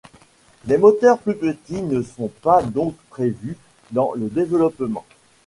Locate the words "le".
4.15-4.29